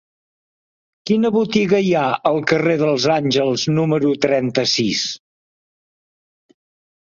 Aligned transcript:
Quina 1.09 1.29
botiga 1.35 1.81
hi 1.87 1.91
ha 1.99 2.05
al 2.29 2.37
carrer 2.51 2.77
dels 2.79 3.05
Àngels 3.17 3.67
número 3.75 4.11
trenta-sis? 4.25 5.05